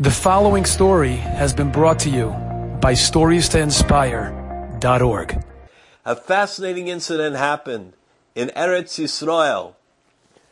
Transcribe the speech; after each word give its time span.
The 0.00 0.12
following 0.12 0.64
story 0.64 1.16
has 1.16 1.52
been 1.52 1.72
brought 1.72 1.98
to 2.00 2.08
you 2.08 2.28
by 2.80 2.92
StoriesToInspire.org. 2.92 5.44
A 6.04 6.14
fascinating 6.14 6.86
incident 6.86 7.34
happened 7.34 7.94
in 8.36 8.50
Eretz 8.50 9.02
Yisrael. 9.02 9.74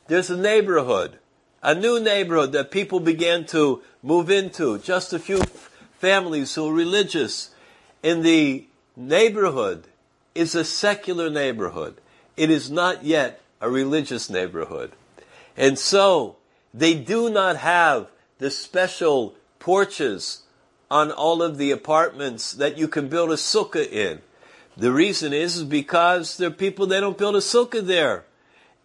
There's 0.08 0.30
a 0.30 0.36
neighborhood, 0.36 1.20
a 1.62 1.76
new 1.76 2.00
neighborhood 2.00 2.50
that 2.54 2.72
people 2.72 2.98
began 2.98 3.46
to 3.46 3.82
move 4.02 4.30
into. 4.30 4.78
Just 4.78 5.12
a 5.12 5.20
few 5.20 5.42
families 5.92 6.56
who 6.56 6.68
are 6.68 6.74
religious. 6.74 7.54
In 8.02 8.22
the 8.22 8.66
neighborhood 8.96 9.86
is 10.34 10.56
a 10.56 10.64
secular 10.64 11.30
neighborhood. 11.30 11.98
It 12.36 12.50
is 12.50 12.68
not 12.68 13.04
yet 13.04 13.40
a 13.60 13.70
religious 13.70 14.28
neighborhood. 14.28 14.90
And 15.56 15.78
so 15.78 16.34
they 16.74 16.94
do 16.94 17.30
not 17.30 17.58
have 17.58 18.08
the 18.38 18.50
special 18.50 19.35
porches 19.58 20.42
on 20.90 21.10
all 21.10 21.42
of 21.42 21.58
the 21.58 21.70
apartments 21.70 22.52
that 22.52 22.78
you 22.78 22.88
can 22.88 23.08
build 23.08 23.30
a 23.30 23.34
sukkah 23.34 23.90
in. 23.90 24.20
The 24.76 24.92
reason 24.92 25.32
is, 25.32 25.56
is 25.56 25.64
because 25.64 26.36
there 26.36 26.48
are 26.48 26.52
people 26.52 26.86
they 26.86 27.00
don't 27.00 27.18
build 27.18 27.34
a 27.34 27.40
sukkah 27.40 27.84
there. 27.84 28.24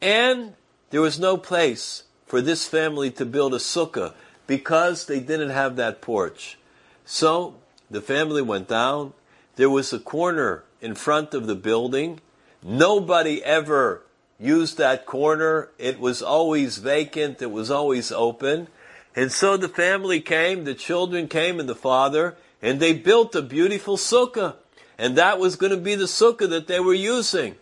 And 0.02 0.54
there 0.90 1.02
was 1.02 1.20
no 1.20 1.38
place 1.38 2.04
for 2.26 2.42
this 2.42 2.66
family 2.66 3.12
to 3.12 3.26
build 3.26 3.54
a 3.54 3.58
sukkah 3.58 4.14
because 4.48 5.06
they 5.06 5.20
didn't 5.20 5.50
have 5.50 5.76
that 5.76 6.02
porch. 6.02 6.58
So 7.06 7.56
the 7.90 8.02
family 8.02 8.42
went 8.42 8.68
down. 8.68 9.14
There 9.58 9.70
was 9.70 9.94
a 9.94 10.00
corner 10.00 10.64
in 10.80 10.96
front 10.96 11.34
of 11.34 11.46
the 11.46 11.56
building. 11.56 12.20
Nobody 12.64 13.44
ever 13.44 14.04
used 14.40 14.78
that 14.78 15.06
corner. 15.06 15.70
It 15.78 16.00
was 16.00 16.22
always 16.22 16.78
vacant. 16.78 17.42
It 17.42 17.52
was 17.52 17.70
always 17.70 18.12
open. 18.12 18.68
And 19.16 19.32
so 19.32 19.58
the 19.58 19.70
family 19.70 20.22
came, 20.22 20.64
the 20.64 20.74
children 20.74 21.28
came 21.28 21.60
and 21.60 21.68
the 21.68 21.76
father, 21.76 22.38
and 22.62 22.80
they 22.80 22.94
built 22.94 23.36
a 23.36 23.42
beautiful 23.42 23.98
sukkah. 23.98 24.56
And 24.98 25.18
that 25.18 25.40
was 25.40 25.56
going 25.56 25.72
to 25.72 25.78
be 25.78 25.96
the 25.96 26.06
sukkah 26.06 26.50
that 26.50 26.68
they 26.68 26.80
were 26.80 26.94
using. 26.94 27.56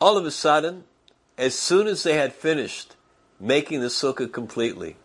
All 0.00 0.16
of 0.16 0.26
a 0.26 0.30
sudden, 0.30 0.84
as 1.36 1.54
soon 1.54 1.86
as 1.86 2.02
they 2.02 2.14
had 2.14 2.32
finished 2.32 2.96
making 3.38 3.80
the 3.80 3.86
sukkah 3.86 4.32
completely, 4.32 4.96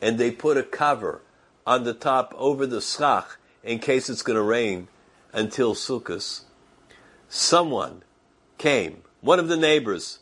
and 0.00 0.18
they 0.18 0.30
put 0.30 0.56
a 0.56 0.62
cover 0.62 1.20
on 1.66 1.84
the 1.84 1.94
top 1.94 2.34
over 2.36 2.66
the 2.66 2.80
schach 2.80 3.38
in 3.62 3.78
case 3.78 4.10
it's 4.10 4.22
going 4.22 4.36
to 4.36 4.42
rain 4.42 4.88
until 5.32 5.74
Sukkot, 5.74 6.42
someone 7.28 8.02
came, 8.58 9.02
one 9.20 9.38
of 9.38 9.48
the 9.48 9.56
neighbors. 9.56 10.18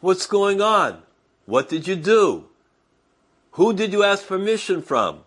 What's 0.00 0.26
going 0.26 0.60
on? 0.60 1.02
What 1.46 1.68
did 1.68 1.86
you 1.86 1.96
do? 1.96 2.49
Who 3.52 3.72
did 3.72 3.92
you 3.92 4.04
ask 4.04 4.26
permission 4.26 4.82
from? 4.82 5.20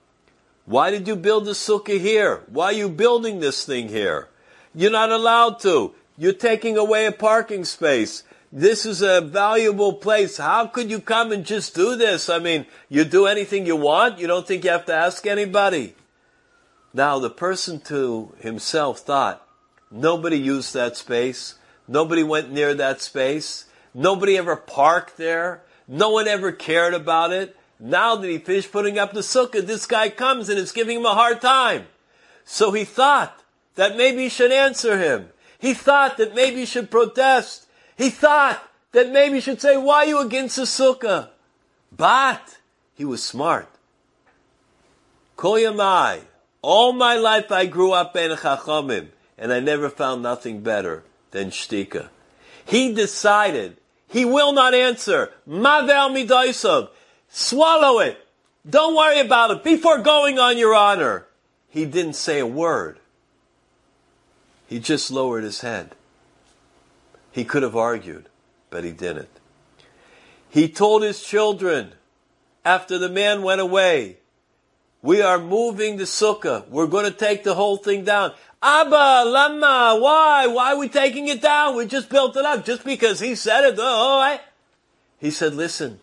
Why 0.65 0.91
did 0.91 1.07
you 1.07 1.15
build 1.15 1.45
the 1.45 1.51
sukkah 1.51 1.99
here? 1.99 2.43
Why 2.47 2.67
are 2.67 2.73
you 2.73 2.89
building 2.89 3.39
this 3.39 3.65
thing 3.65 3.89
here? 3.89 4.29
You're 4.73 4.91
not 4.91 5.11
allowed 5.11 5.59
to. 5.61 5.93
You're 6.17 6.33
taking 6.33 6.77
away 6.77 7.05
a 7.05 7.11
parking 7.11 7.65
space. 7.65 8.23
This 8.51 8.85
is 8.85 9.01
a 9.01 9.19
valuable 9.19 9.93
place. 9.93 10.37
How 10.37 10.67
could 10.67 10.89
you 10.89 10.99
come 10.99 11.31
and 11.31 11.45
just 11.45 11.75
do 11.75 11.95
this? 11.95 12.29
I 12.29 12.39
mean, 12.39 12.65
you 12.87 13.03
do 13.03 13.25
anything 13.25 13.65
you 13.65 13.75
want. 13.75 14.19
You 14.19 14.27
don't 14.27 14.47
think 14.47 14.63
you 14.63 14.69
have 14.69 14.85
to 14.85 14.93
ask 14.93 15.25
anybody. 15.25 15.95
Now, 16.93 17.19
the 17.19 17.31
person 17.31 17.81
to 17.81 18.35
himself 18.39 18.99
thought, 18.99 19.45
nobody 19.91 20.37
used 20.37 20.73
that 20.75 20.95
space. 20.95 21.55
Nobody 21.87 22.23
went 22.23 22.51
near 22.51 22.75
that 22.75 23.01
space. 23.01 23.65
Nobody 23.93 24.37
ever 24.37 24.55
parked 24.55 25.17
there. 25.17 25.63
No 25.87 26.11
one 26.11 26.27
ever 26.27 26.51
cared 26.51 26.93
about 26.93 27.33
it. 27.33 27.57
Now 27.79 28.15
that 28.15 28.27
he 28.27 28.37
finished 28.37 28.71
putting 28.71 28.97
up 28.97 29.13
the 29.13 29.21
sukkah, 29.21 29.65
this 29.65 29.85
guy 29.85 30.09
comes 30.09 30.49
and 30.49 30.57
is 30.57 30.71
giving 30.71 30.99
him 30.99 31.05
a 31.05 31.13
hard 31.13 31.41
time. 31.41 31.85
So 32.45 32.71
he 32.71 32.85
thought 32.85 33.41
that 33.75 33.97
maybe 33.97 34.23
he 34.23 34.29
should 34.29 34.51
answer 34.51 34.97
him. 34.97 35.29
He 35.59 35.73
thought 35.73 36.17
that 36.17 36.35
maybe 36.35 36.61
he 36.61 36.65
should 36.65 36.91
protest. 36.91 37.67
He 37.97 38.09
thought 38.09 38.61
that 38.91 39.11
maybe 39.11 39.35
he 39.35 39.41
should 39.41 39.61
say, 39.61 39.77
why 39.77 40.03
are 40.03 40.05
you 40.05 40.19
against 40.19 40.57
the 40.57 40.63
sukkah? 40.63 41.29
But 41.95 42.57
he 42.95 43.05
was 43.05 43.23
smart. 43.23 43.69
Koyamai. 45.37 46.21
All 46.61 46.93
my 46.93 47.15
life 47.15 47.51
I 47.51 47.65
grew 47.65 47.91
up 47.91 48.15
in 48.15 48.31
Chachamim, 48.31 49.09
and 49.37 49.51
I 49.51 49.59
never 49.59 49.89
found 49.89 50.23
nothing 50.23 50.61
better 50.61 51.03
than 51.31 51.49
shtika. 51.49 52.07
He 52.65 52.93
decided 52.93 53.77
he 54.07 54.23
will 54.23 54.53
not 54.53 54.73
answer. 54.73 55.31
Mavel 55.45 56.09
midaisov. 56.09 56.89
Swallow 57.35 57.97
it. 57.97 58.23
Don't 58.69 58.95
worry 58.95 59.19
about 59.19 59.49
it. 59.49 59.63
Before 59.63 59.97
going 59.97 60.37
on 60.37 60.55
your 60.55 60.75
honor. 60.75 61.25
He 61.67 61.83
didn't 61.85 62.13
say 62.13 62.37
a 62.37 62.45
word. 62.45 62.99
He 64.67 64.79
just 64.79 65.09
lowered 65.09 65.43
his 65.43 65.61
head. 65.61 65.95
He 67.31 67.43
could 67.43 67.63
have 67.63 67.75
argued, 67.75 68.29
but 68.69 68.83
he 68.83 68.91
didn't. 68.91 69.29
He 70.47 70.69
told 70.69 71.01
his 71.01 71.23
children, 71.23 71.93
after 72.63 72.99
the 72.99 73.09
man 73.09 73.41
went 73.41 73.61
away, 73.61 74.17
we 75.01 75.19
are 75.23 75.39
moving 75.39 75.97
the 75.97 76.03
sukkah. 76.03 76.67
We're 76.69 76.85
going 76.85 77.05
to 77.05 77.11
take 77.11 77.43
the 77.43 77.55
whole 77.55 77.77
thing 77.77 78.03
down. 78.03 78.33
Abba, 78.61 79.23
lama, 79.27 79.97
why? 79.99 80.45
Why 80.45 80.73
are 80.73 80.77
we 80.77 80.87
taking 80.87 81.27
it 81.29 81.41
down? 81.41 81.75
We 81.75 81.87
just 81.87 82.09
built 82.09 82.37
it 82.37 82.45
up 82.45 82.63
just 82.63 82.85
because 82.85 83.19
he 83.19 83.33
said 83.33 83.65
it. 83.65 83.75
Oh, 83.79 84.37
he 85.17 85.31
said, 85.31 85.55
listen, 85.55 85.99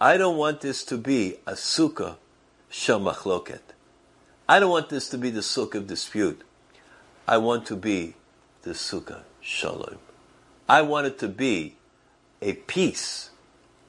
I 0.00 0.18
don't 0.18 0.36
want 0.36 0.60
this 0.60 0.84
to 0.86 0.98
be 0.98 1.36
a 1.46 1.52
sukkah 1.52 2.16
shamachloket. 2.70 3.60
I 4.46 4.60
don't 4.60 4.70
want 4.70 4.90
this 4.90 5.08
to 5.08 5.18
be 5.18 5.30
the 5.30 5.40
sukkah 5.40 5.76
of 5.76 5.86
dispute. 5.86 6.42
I 7.26 7.38
want 7.38 7.66
to 7.66 7.76
be 7.76 8.14
the 8.62 8.72
sukkah 8.72 9.22
shalom. 9.40 9.98
I 10.68 10.82
want 10.82 11.06
it 11.06 11.18
to 11.20 11.28
be 11.28 11.76
a 12.42 12.52
peace. 12.52 13.30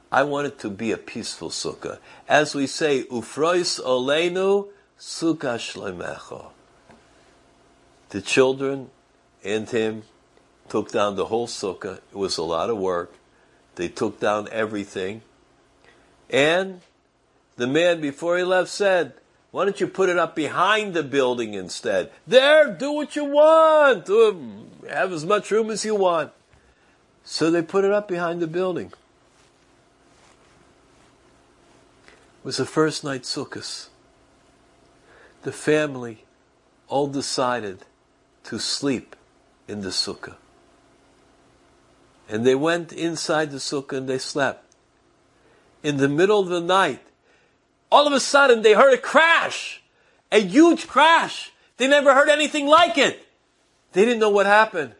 I 0.09 0.23
want 0.23 0.47
it 0.47 0.59
to 0.59 0.69
be 0.69 0.93
a 0.93 0.97
peaceful 0.97 1.49
sukkah. 1.49 1.99
As 2.29 2.55
we 2.55 2.67
say, 2.67 3.03
ufrois 3.03 3.81
olenu 3.81 4.69
sukkah 4.97 5.57
shlemecho. 5.57 6.51
The 8.09 8.21
children 8.21 8.89
and 9.43 9.69
him 9.69 10.03
took 10.69 10.91
down 10.91 11.17
the 11.17 11.25
whole 11.25 11.47
sukkah. 11.47 11.97
It 11.97 12.15
was 12.15 12.37
a 12.37 12.43
lot 12.43 12.69
of 12.69 12.77
work. 12.77 13.13
They 13.75 13.89
took 13.89 14.21
down 14.21 14.47
everything. 14.51 15.21
And 16.29 16.81
the 17.55 17.67
man 17.67 18.01
before 18.01 18.37
he 18.37 18.43
left 18.43 18.69
said, 18.69 19.13
why 19.51 19.65
don't 19.65 19.79
you 19.79 19.87
put 19.87 20.09
it 20.09 20.19
up 20.19 20.35
behind 20.35 20.93
the 20.93 21.03
building 21.03 21.53
instead? 21.53 22.11
There, 22.27 22.71
do 22.71 22.91
what 22.91 23.15
you 23.15 23.25
want. 23.25 24.07
Have 24.89 25.11
as 25.13 25.25
much 25.25 25.49
room 25.51 25.69
as 25.69 25.85
you 25.85 25.95
want. 25.95 26.31
So 27.23 27.49
they 27.49 27.61
put 27.61 27.83
it 27.85 27.91
up 27.91 28.07
behind 28.07 28.41
the 28.41 28.47
building. 28.47 28.87
It 32.07 32.43
was 32.43 32.57
the 32.57 32.65
first 32.65 33.03
night 33.03 33.23
Sukkot. 33.23 33.87
The 35.43 35.51
family 35.51 36.25
all 36.87 37.07
decided 37.07 37.79
to 38.45 38.59
sleep 38.59 39.15
in 39.67 39.81
the 39.81 39.89
sukkah. 39.89 40.35
And 42.29 42.45
they 42.45 42.55
went 42.55 42.91
inside 42.93 43.51
the 43.51 43.57
sukkah 43.57 43.97
and 43.97 44.09
they 44.09 44.17
slept 44.17 44.66
in 45.83 45.97
the 45.97 46.09
middle 46.09 46.39
of 46.39 46.47
the 46.47 46.61
night, 46.61 47.01
all 47.91 48.07
of 48.07 48.13
a 48.13 48.19
sudden 48.19 48.61
they 48.61 48.73
heard 48.73 48.93
a 48.93 48.97
crash, 48.97 49.81
a 50.31 50.39
huge 50.39 50.87
crash. 50.87 51.51
They 51.77 51.87
never 51.87 52.13
heard 52.13 52.29
anything 52.29 52.67
like 52.67 52.97
it. 52.97 53.25
They 53.93 54.03
didn't 54.03 54.19
know 54.19 54.29
what 54.29 54.45
happened. 54.45 54.93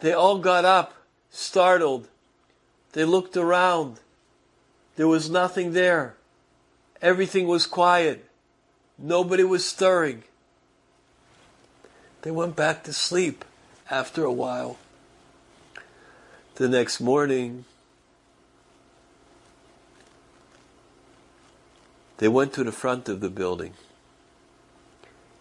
They 0.00 0.12
all 0.12 0.38
got 0.38 0.64
up, 0.64 0.94
startled. 1.30 2.08
They 2.92 3.04
looked 3.04 3.36
around. 3.36 4.00
There 4.96 5.08
was 5.08 5.30
nothing 5.30 5.72
there. 5.72 6.14
Everything 7.02 7.46
was 7.46 7.66
quiet. 7.66 8.24
Nobody 8.98 9.44
was 9.44 9.64
stirring. 9.66 10.22
They 12.22 12.30
went 12.30 12.56
back 12.56 12.84
to 12.84 12.92
sleep 12.92 13.44
after 13.90 14.24
a 14.24 14.32
while. 14.32 14.78
The 16.54 16.68
next 16.68 17.00
morning, 17.00 17.64
They 22.18 22.28
went 22.28 22.52
to 22.54 22.64
the 22.64 22.72
front 22.72 23.08
of 23.08 23.20
the 23.20 23.30
building. 23.30 23.74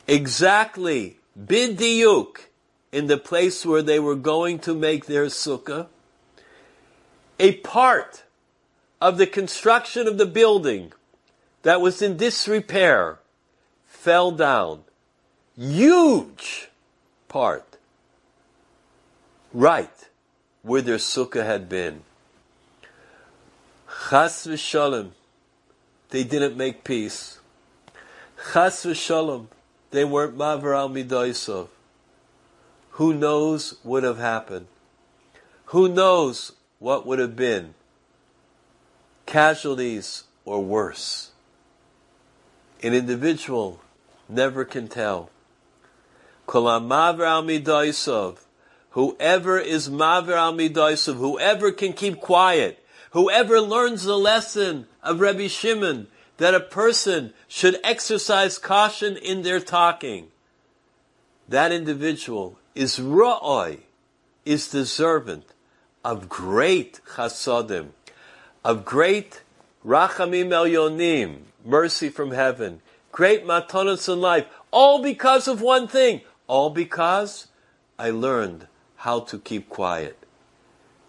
Exactly, 0.08 1.18
bidiyuk, 1.40 2.38
in 2.92 3.08
the 3.08 3.18
place 3.18 3.66
where 3.66 3.82
they 3.82 4.00
were 4.00 4.16
going 4.16 4.60
to 4.60 4.76
make 4.76 5.06
their 5.06 5.26
sukkah, 5.26 5.88
a 7.40 7.54
part 7.58 8.24
of 9.02 9.18
the 9.18 9.28
construction 9.28 10.08
of 10.08 10.18
the 10.18 10.26
building 10.26 10.94
that 11.64 11.82
was 11.82 12.02
in 12.02 12.18
disrepair 12.18 13.20
fell 13.88 14.32
down. 14.32 14.84
Huge 15.58 16.70
part. 17.28 17.78
Right 19.54 19.90
where 20.62 20.82
their 20.82 20.98
sukkah 20.98 21.46
had 21.46 21.68
been. 21.70 22.02
Chas 24.10 24.48
v'shalom 24.48 25.12
they 26.14 26.24
didn't 26.24 26.56
make 26.56 26.84
peace. 26.84 27.40
Chas 28.54 28.86
v'shalom, 28.86 29.48
they 29.90 30.06
weren't 30.06 30.38
maver 30.38 30.78
al 30.78 30.88
midaisov. 30.88 31.70
Who 32.92 33.16
knows 33.16 33.78
what 33.82 34.04
would 34.04 34.04
have 34.04 34.20
happened? 34.20 34.68
Who 35.74 35.90
knows 35.90 36.52
what 36.78 37.08
would 37.08 37.18
have 37.18 37.36
been? 37.36 37.74
Casualties 39.26 40.26
or 40.46 40.64
worse. 40.64 41.32
An 42.84 42.94
individual 42.94 43.82
never 44.30 44.66
can 44.66 44.88
tell. 44.88 45.32
Whoever 46.46 47.24
is 47.24 47.50
maver 49.90 50.36
al 50.36 50.54
midaisov, 50.54 51.16
whoever 51.16 51.72
can 51.72 51.94
keep 51.94 52.22
quiet, 52.22 52.83
whoever 53.14 53.62
learns 53.62 54.04
the 54.04 54.18
lesson 54.18 54.88
of 55.02 55.22
Rabbi 55.22 55.48
Shimon 55.48 56.08
that 56.38 56.56
a 56.56 56.60
person 56.60 57.34
should 57.48 57.80
exercise 57.84 58.58
caution 58.58 59.18
in 59.18 59.44
their 59.44 59.60
talking, 59.60 60.28
that 61.48 61.72
individual 61.72 62.58
is 62.74 62.98
ra'oi, 62.98 63.82
is 64.46 64.68
deserving 64.68 65.44
of 66.04 66.28
great 66.28 67.00
chasadim, 67.16 67.90
of 68.66 68.84
great 68.84 69.44
rachamim 69.86 70.50
elyonim, 70.50 71.38
mercy 71.64 72.10
from 72.10 72.32
heaven, 72.32 72.82
great 73.12 73.46
matanos 73.46 74.12
in 74.12 74.20
life, 74.20 74.48
all 74.72 75.02
because 75.02 75.48
of 75.48 75.62
one 75.62 75.88
thing, 75.88 76.22
all 76.48 76.72
because 76.72 77.48
I 78.00 78.10
learned 78.10 78.68
how 78.98 79.20
to 79.20 79.38
keep 79.38 79.70
quiet. 79.70 80.23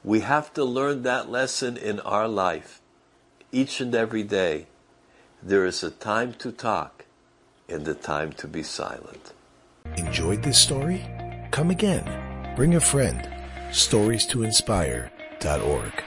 We 0.04 0.20
have 0.20 0.52
to 0.52 0.64
learn 0.64 1.02
that 1.02 1.30
lesson 1.30 1.78
in 1.78 1.98
our 2.00 2.28
life 2.28 2.82
each 3.52 3.80
and 3.80 3.94
every 3.94 4.22
day. 4.22 4.66
There 5.42 5.64
is 5.64 5.82
a 5.82 5.90
time 5.90 6.34
to 6.34 6.52
talk 6.52 7.06
and 7.70 7.88
a 7.88 7.94
time 7.94 8.32
to 8.34 8.46
be 8.46 8.62
silent. 8.62 9.32
Enjoyed 9.96 10.42
this 10.42 10.58
story? 10.58 11.06
Come 11.50 11.70
again. 11.70 12.04
Bring 12.54 12.74
a 12.74 12.80
friend. 12.80 13.26
Stories 13.72 14.26
to 14.26 14.42
inspire.org. 14.42 16.04